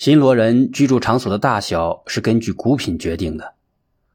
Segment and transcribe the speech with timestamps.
[0.00, 3.56] 新罗人居住场所的大小是根据骨品决定的。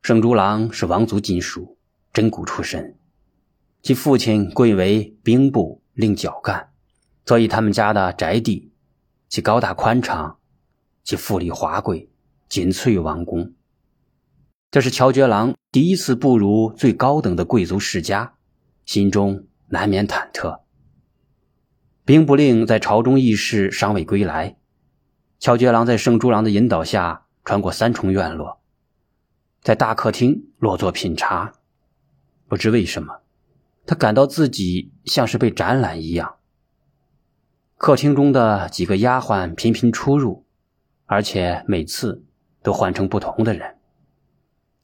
[0.01, 1.77] 圣珠郎是王族金属，
[2.11, 2.95] 真骨出身，
[3.83, 6.71] 其父亲贵为兵部令角干，
[7.27, 8.71] 所以他们家的宅地，
[9.29, 10.39] 其高大宽敞，
[11.03, 12.09] 其富丽华贵，
[12.49, 13.53] 仅次于王宫。
[14.71, 18.33] 这是乔觉郎第一次步入最高等的贵族世家，
[18.87, 20.61] 心中难免忐忑。
[22.03, 24.57] 兵部令在朝中议事尚未归来。
[25.39, 28.61] 乔觉郎在圣诸郎的引导下，穿过三重院落，
[29.61, 31.53] 在大客厅落座品茶。
[32.47, 33.21] 不知为什么，
[33.85, 36.37] 他感到自己像是被展览一样。
[37.77, 40.45] 客厅中的几个丫鬟频频出入，
[41.05, 42.23] 而且每次
[42.63, 43.77] 都换成不同的人，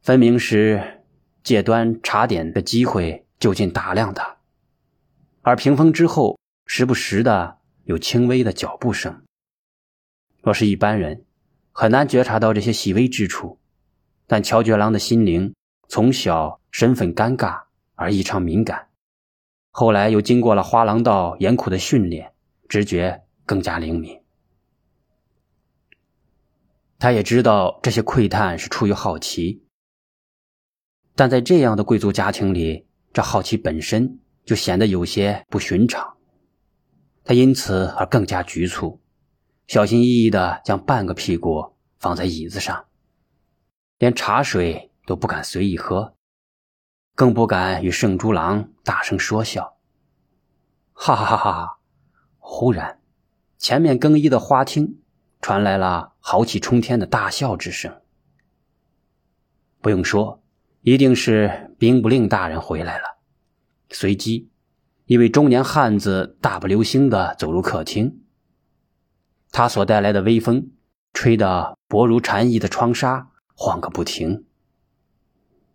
[0.02, 1.04] 分明是
[1.42, 4.38] 借端茶点的机会就近打量他。
[5.42, 9.24] 而屏风之后，时不时的有轻微的脚步声。
[10.42, 11.24] 若是一般人，
[11.72, 13.60] 很难觉察到这些细微之处，
[14.28, 15.54] 但乔觉郎的心灵
[15.88, 17.64] 从小身份尴尬
[17.96, 18.88] 而异常敏感，
[19.70, 22.34] 后来又经过了花廊道严酷的训练，
[22.68, 24.20] 直觉更加灵敏。
[26.98, 29.64] 他也知道这些窥探是出于好奇，
[31.16, 36.16] 但在这样的贵族家庭里，这好奇本身就显得有些不寻常，
[37.24, 39.01] 他因此而更加局促。
[39.72, 42.88] 小心翼翼地将半个屁股放在椅子上，
[44.00, 46.14] 连茶水都不敢随意喝，
[47.16, 49.78] 更不敢与圣猪郎大声说笑。
[50.92, 51.80] 哈哈哈哈！
[52.38, 53.00] 忽然，
[53.58, 55.00] 前面更衣的花厅
[55.40, 58.02] 传来了豪气冲天的大笑之声。
[59.80, 60.44] 不用说，
[60.82, 63.06] 一定是兵部令大人回来了。
[63.90, 64.50] 随即，
[65.06, 68.21] 一位中年汉子大步流星地走入客厅。
[69.52, 70.72] 他所带来的微风，
[71.14, 74.46] 吹得薄如蝉翼的窗纱晃个不停。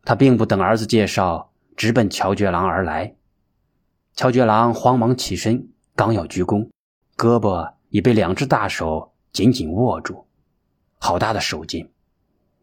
[0.02, 3.16] 他并不等儿子介绍，直奔乔觉郎而来。
[4.14, 6.70] 乔觉郎慌忙起身，刚要鞠躬，
[7.16, 10.26] 胳膊已被两只大手紧紧握住，
[10.98, 11.92] 好大的手劲！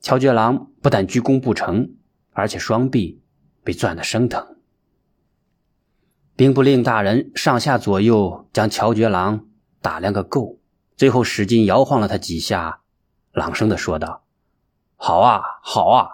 [0.01, 1.95] 乔觉郎不但鞠躬不成，
[2.31, 3.21] 而且双臂
[3.63, 4.57] 被攥得生疼。
[6.35, 9.45] 兵部令大人上下左右将乔觉郎
[9.79, 10.57] 打量个够。
[10.95, 12.81] 最后使劲摇晃了他几下，
[13.31, 14.23] 朗声的说道
[14.95, 16.07] ：“好啊，好啊！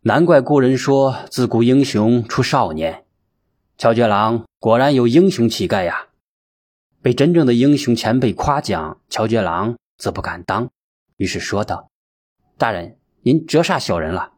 [0.00, 3.04] 难怪故人说自古英雄出少年，
[3.76, 6.08] 乔觉郎果然有英雄气概呀！
[7.02, 10.70] 被真正的英雄前辈夸奖，乔觉郎则不敢当，
[11.18, 11.90] 于是说道
[12.56, 14.32] ：‘大人，您折煞小人了。’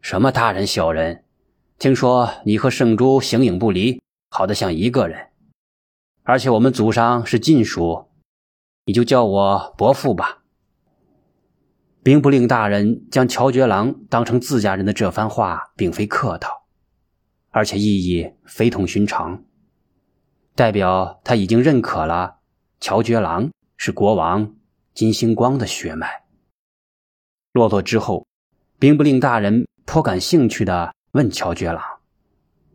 [0.00, 1.24] 什么大人小人？
[1.78, 5.28] 听说你和圣珠形影不离，好的像一个人，
[6.22, 8.06] 而且我们祖上是晋属。”
[8.88, 10.44] 你就叫我伯父吧。
[12.02, 16.62] 兵部令大人将乔觉郎当成自家人的这番话，并非客套，
[17.50, 19.44] 而且意义非同寻常，
[20.54, 22.36] 代表他已经认可了
[22.80, 24.54] 乔觉郎是国王
[24.94, 26.24] 金星光的血脉。
[27.52, 28.26] 落座之后，
[28.78, 31.82] 兵部令大人颇感兴趣的问乔觉郎：“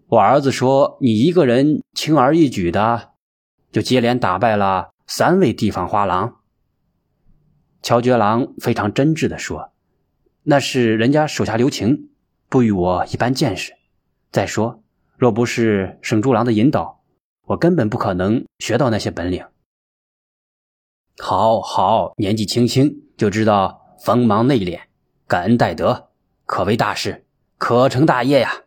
[0.09, 3.13] 我儿子说，你一个人轻而易举的
[3.71, 6.37] 就接连打败了。”三位地方花郎，
[7.81, 9.73] 乔觉郎非常真挚地说
[10.43, 12.09] ：“那是人家手下留情，
[12.49, 13.73] 不与我一般见识。
[14.31, 14.81] 再说，
[15.17, 17.03] 若不是圣柱郎的引导，
[17.47, 19.45] 我根本不可能学到那些本领。”
[21.19, 24.79] 好好，年纪轻轻就知道锋芒内敛，
[25.27, 26.09] 感恩戴德，
[26.45, 27.25] 可为大事，
[27.57, 28.63] 可成大业呀！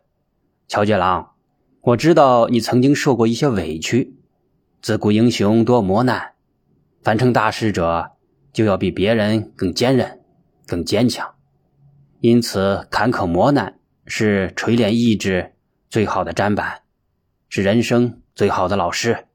[0.68, 1.32] 乔觉郎，
[1.80, 4.16] 我知道你曾经受过一些委屈。
[4.86, 6.34] 自古英雄多磨难，
[7.02, 8.12] 凡成大事者
[8.52, 10.20] 就要比别人更坚韧、
[10.64, 11.34] 更坚强。
[12.20, 15.56] 因此，坎坷磨难是锤炼意志
[15.91, 16.82] 最好的砧板，
[17.48, 19.26] 是人生最好的老师。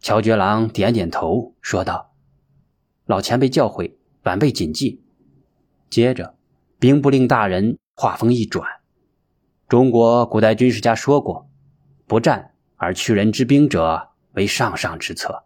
[0.00, 2.14] 乔觉郎点点头，说道
[3.04, 3.92] ：“老前辈教诲，
[4.22, 5.02] 晚辈谨记。”
[5.90, 6.34] 接着，
[6.78, 8.66] 兵部令大人话锋一转
[9.68, 11.46] ：“中国古代军事家说过，
[12.06, 15.44] 不战而屈人之兵者。”为上上之策。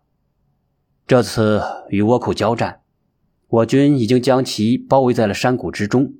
[1.07, 2.81] 这次与倭寇交战，
[3.49, 6.15] 我军已经将其包围在了山谷之中，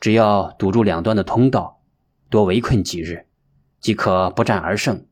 [0.00, 1.80] 只要堵住两端的通道，
[2.28, 3.26] 多围困几日，
[3.80, 5.06] 即可不战而胜。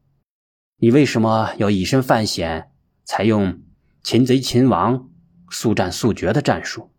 [0.79, 2.71] 你为什么要以身犯险，
[3.05, 3.63] 采用
[4.03, 5.09] 擒贼擒王、
[5.51, 6.91] 速战速决的战术？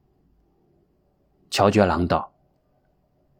[1.49, 2.33] 乔觉郎道：“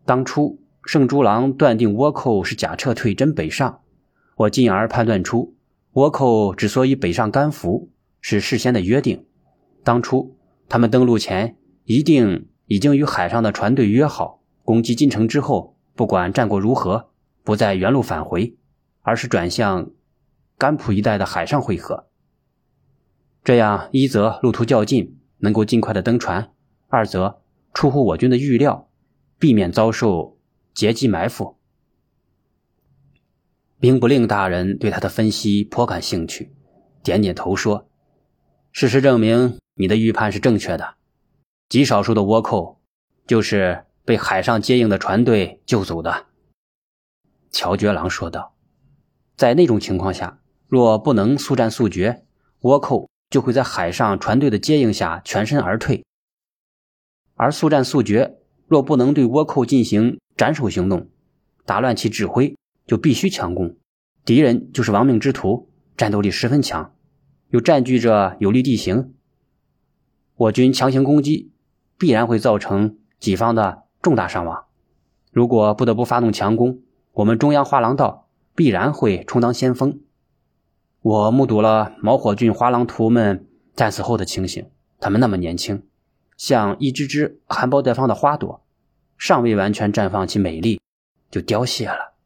[0.05, 3.81] 当初圣珠郎断定倭寇是假撤退真北上，
[4.35, 5.55] 我进而判断出。”
[5.97, 7.89] 倭寇之所以北上甘服，
[8.21, 9.25] 是事先的约定。
[9.83, 10.37] 当初
[10.69, 17.09] 他们登陆前一定已经与海上的船队约好，攻击金城之后，不管战果如何，
[17.43, 18.55] 不再原路返回，
[19.01, 19.89] 而是转向
[20.55, 22.05] 甘浦一带的海上会合。
[23.43, 26.51] 这样一则路途较近，能够尽快的登船；
[26.89, 27.41] 二则
[27.73, 28.87] 出乎我军的预料，
[29.39, 30.37] 避免遭受
[30.75, 31.56] 截击埋伏。
[33.79, 36.51] 兵部令大人对他的分析颇感兴趣，
[37.03, 37.87] 点点头说
[38.73, 40.95] ：“事实证明，你的预判是正确的。
[41.69, 42.81] 极少数的倭寇，
[43.27, 46.25] 就是被海上接应的船队救走的。”
[47.51, 48.55] 乔觉郎说道
[49.37, 52.25] ：“在那种情况下，若不能速战速决，
[52.61, 56.03] 倭寇就会在海上船队的接应下全身而退。
[57.35, 61.11] 而速战速决，若不能对倭寇进行斩首行动，
[61.63, 62.55] 打乱其指挥。”
[62.87, 63.75] 就必须强攻，
[64.25, 66.93] 敌人就是亡命之徒，战斗力十分强，
[67.49, 69.13] 又占据着有利地形。
[70.37, 71.51] 我军强行攻击，
[71.97, 74.65] 必然会造成己方的重大伤亡。
[75.31, 76.81] 如果不得不发动强攻，
[77.11, 79.99] 我们中央花廊道必然会充当先锋。
[81.01, 84.69] 我目睹了毛火郡花郎图们战死后的情形，
[84.99, 85.83] 他们那么年轻，
[86.37, 88.63] 像一只只含苞待放的花朵，
[89.17, 90.79] 尚未完全绽放其美丽，
[91.29, 92.16] 就凋谢了。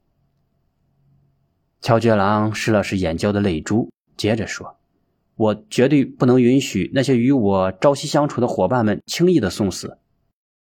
[1.81, 4.77] 乔觉郎拭了拭眼角的泪珠，接着说
[5.35, 9.97] ：“我绝对不能允许那些与我朝夕相处的伙伴们轻易的送死，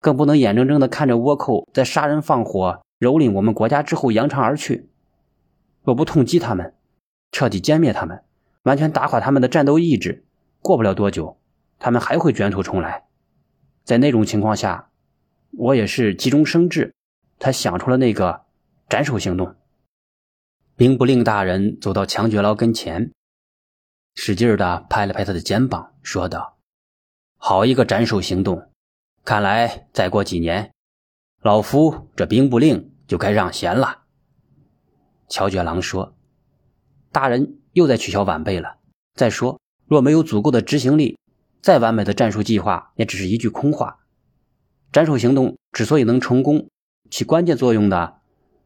[0.02, 4.90] 更不能眼睁睁的看着倭寇在杀人放火、蹂躏我们国家之后扬长而去。
[5.82, 6.74] 若不痛击他们，
[7.32, 8.22] 彻底歼灭他们，
[8.64, 10.26] 完全打垮他们的战斗意志，
[10.60, 11.38] 过不了多久，
[11.78, 13.04] 他们还会卷土重来。
[13.82, 14.90] 在那种情况下，
[15.52, 16.92] 我也是急中生智，
[17.38, 18.42] 才想出了那个
[18.90, 19.54] 斩首行动。”
[20.78, 23.10] 兵部令大人走到强觉劳跟前，
[24.14, 26.56] 使劲的拍了拍他的肩膀，说道
[27.36, 28.70] ：“好一个斩首行动！
[29.24, 30.72] 看来再过几年，
[31.42, 34.04] 老夫这兵部令就该让贤了。”
[35.28, 36.16] 乔觉郎说
[37.10, 38.76] ：“大人又在取消晚辈了。
[39.14, 41.18] 再说，若没有足够的执行力，
[41.60, 43.98] 再完美的战术计划也只是一句空话。
[44.92, 46.68] 斩首行动之所以能成功，
[47.10, 48.20] 起关键作用的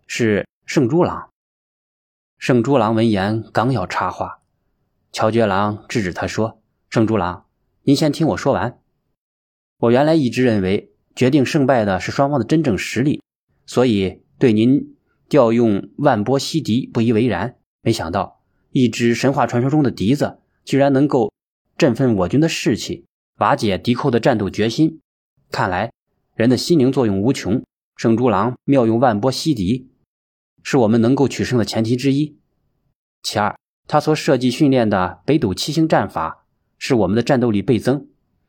[0.06, 1.26] 是圣猪郎。”
[2.43, 4.41] 圣珠郎闻言，刚要插话，
[5.12, 6.61] 乔觉郎制止他说
[6.91, 7.47] ：“圣珠郎，
[7.85, 8.81] 您先听我说完。
[9.79, 13.23] 我原来一直认为，决定胜败的是双方的真正实力，
[13.65, 14.97] 所以对您
[15.29, 17.55] 调用万波西笛不以为然。
[17.81, 18.41] 没想到，
[18.73, 21.33] 一支神话传说中的笛子，居然能够
[21.79, 23.05] 振奋我军的士气，
[23.39, 24.99] 瓦解敌寇的战斗决心。
[25.53, 25.93] 看来，
[26.35, 27.62] 人的心灵作用无穷。
[27.94, 29.91] 圣珠郎妙用万波西笛。”
[30.62, 32.38] 是我们能够取胜的前提之一。
[33.23, 33.56] 其二，
[33.87, 36.47] 他所设计训练的北斗七星战法，
[36.79, 38.06] 使我们的战斗力倍增，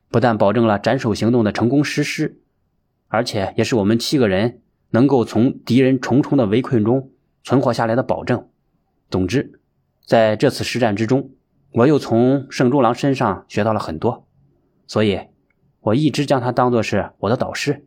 [0.10, 2.40] 不但保证了斩首行动的成功实施，
[3.08, 4.62] 而且也是我们七个人
[4.92, 7.12] 能够从敌人重重的围困中
[7.44, 8.48] 存活下来的保证。
[9.10, 9.60] 总之，
[10.06, 11.32] 在这次实战之中，
[11.72, 14.28] 我又从圣中郎身上学到了很多，
[14.88, 15.20] 所以
[15.82, 17.86] 我一直将他当作是我的导师。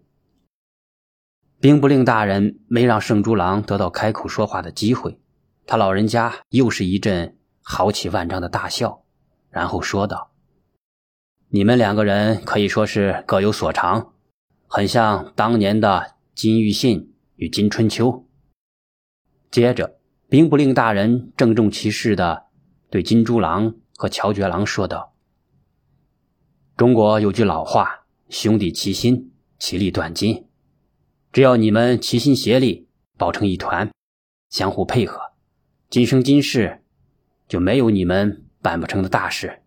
[1.66, 5.18] 兵部令大人没让圣珠郎得到开口说话的机会，
[5.66, 9.02] 他老人家又是一阵豪气万丈的大笑，
[9.50, 10.30] 然后说道
[11.50, 14.12] ：“你们两个人可以说是各有所长，
[14.68, 18.24] 很像当年的金玉信与金春秋。”
[19.50, 22.44] 接着，兵部令大人郑重其事的
[22.90, 25.14] 对金珠郎和乔觉郎说道
[26.78, 30.46] ：“中国有句老话，兄弟齐心，其利断金。”
[31.36, 32.88] 只要你们齐心协力，
[33.18, 33.90] 抱成一团，
[34.48, 35.20] 相互配合，
[35.90, 36.82] 今生今世
[37.46, 39.62] 就没有你们办不成的大事。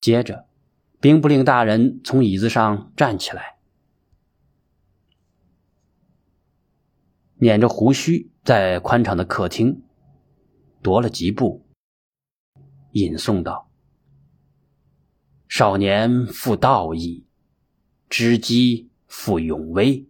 [0.00, 0.48] 接着，
[1.00, 3.58] 兵部令大人从椅子上站起来，
[7.36, 9.84] 捻着胡须，在宽敞的客厅
[10.82, 11.64] 踱了几步，
[12.90, 13.70] 吟诵道
[15.46, 17.24] ：“少年负道义，
[18.08, 20.04] 知机负勇威。”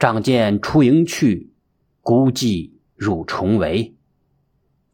[0.00, 1.52] 仗剑出营去，
[2.00, 3.94] 孤骑入重围。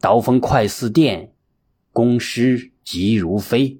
[0.01, 1.33] 刀锋快似电，
[1.93, 3.79] 弓矢急如飞。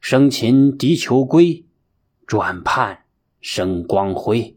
[0.00, 1.66] 生擒敌囚归，
[2.26, 3.04] 转盼
[3.42, 4.56] 生光辉。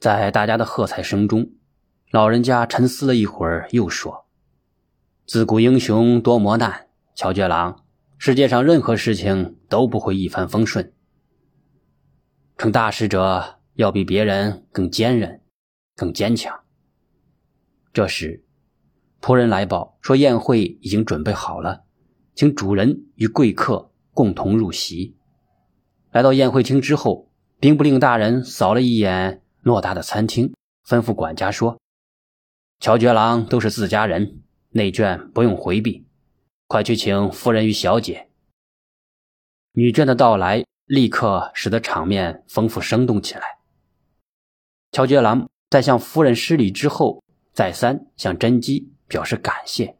[0.00, 1.50] 在大家的喝彩声中，
[2.10, 4.24] 老人家沉思了一会儿，又说
[5.28, 7.84] ：“自古英雄多磨难，乔觉郎，
[8.16, 10.90] 世界上任何事情都不会一帆风顺。”
[12.58, 15.40] 成大事者要比别人更坚韧、
[15.94, 16.64] 更坚强。
[17.92, 18.44] 这时，
[19.20, 21.84] 仆人来报说宴会已经准备好了，
[22.34, 25.16] 请主人与贵客共同入席。
[26.10, 30.52] 来到宴会厅之后，兵部令大人扫了一眼偌大的餐厅，
[30.84, 31.78] 吩咐管家说
[32.80, 36.08] ：“乔觉郎都是自家人，内眷不用回避，
[36.66, 38.28] 快去请夫人与小姐。”
[39.74, 43.58] 女眷的到来立刻使得场面丰富生动起来。
[44.90, 49.98] 乔觉郎在向夫人施礼之后，再三向甄姬表示感谢，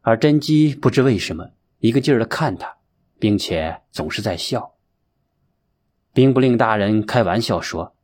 [0.00, 2.78] 而甄姬不知为什么一个劲儿的看他，
[3.20, 4.74] 并且总是在笑。
[6.12, 7.94] 兵部令大人开玩笑说：“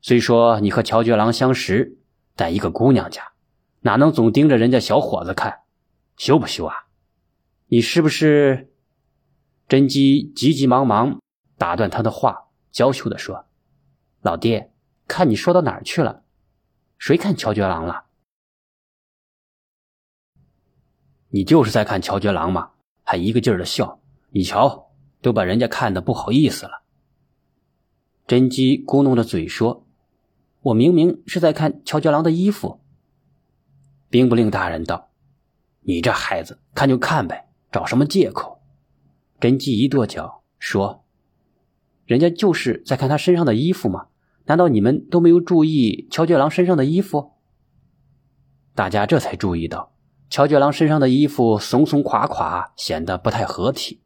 [0.00, 1.98] 虽说你和乔觉郎相识，
[2.34, 3.32] 但一个姑娘家，
[3.80, 5.60] 哪能总盯着人家小伙子看？
[6.16, 6.86] 羞不羞啊？
[7.66, 8.72] 你是不是？”
[9.68, 11.20] 甄姬急急忙忙
[11.58, 13.46] 打断他的话，娇羞地说
[14.22, 14.72] ：“老爹，
[15.08, 16.22] 看你说到哪儿去了？
[16.98, 18.04] 谁看乔觉郎了？
[21.30, 22.70] 你就是在看乔觉郎嘛，
[23.02, 24.00] 还一个劲儿的笑。
[24.30, 26.82] 你瞧，都把人家看的不好意思了。”
[28.28, 29.84] 甄姬咕哝着嘴说
[30.62, 32.80] ：“我明明是在看乔觉郎的衣服。”
[34.08, 35.10] 兵部令大人道
[35.82, 38.54] ：“你这孩子，看就看呗，找什么借口？”
[39.38, 41.04] 甄姬一跺脚说
[42.06, 44.06] ：“人家就是在看他身上的衣服吗？
[44.46, 47.32] 难道你们都没有注意乔觉郎身上的衣服？”
[48.74, 49.92] 大家这才注意到
[50.30, 54.00] 乔觉郎身上的衣服松松垮垮，显得不太合体。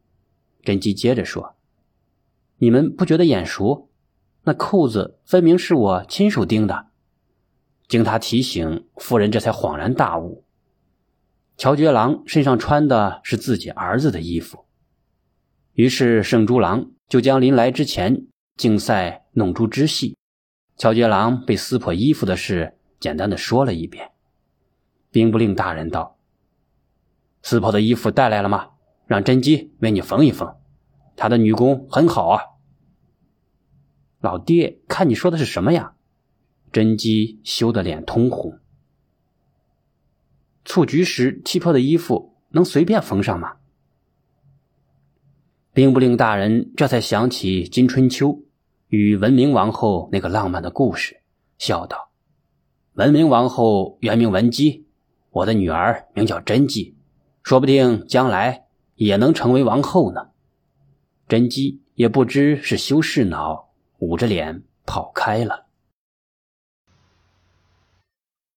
[0.62, 1.56] 甄姬接着说
[2.58, 3.88] ：“你们不觉得眼熟？”
[4.44, 6.86] 那扣子分明是我亲手钉的。
[7.88, 10.44] 经他提醒，夫人这才恍然大悟：
[11.56, 14.64] 乔觉郎身上穿的是自己儿子的衣服。
[15.80, 20.14] 于是圣珠郎就将临来之前竞赛弄珠之戏，
[20.76, 24.10] 乔觉郎被撕破衣服的事简单的说了一遍。
[25.10, 26.18] 兵部令大人道
[27.40, 28.72] ：“撕破的衣服带来了吗？
[29.06, 30.54] 让甄姬为你缝一缝，
[31.16, 32.42] 她的女工很好啊。”
[34.20, 35.94] 老爹，看你说的是什么呀？
[36.70, 38.58] 甄姬羞得脸通红。
[40.62, 43.59] 蹴鞠时踢破的衣服能随便缝上吗？
[45.72, 48.42] 兵部令大人这才想起金春秋
[48.88, 51.20] 与文明王后那个浪漫的故事，
[51.58, 52.10] 笑道
[52.94, 54.86] ：“文明王后原名文姬，
[55.30, 56.96] 我的女儿名叫甄姬，
[57.42, 58.64] 说不定将来
[58.96, 60.28] 也能成为王后呢。”
[61.28, 63.70] 甄姬也不知是羞是恼。
[64.00, 65.66] 捂着脸跑开了。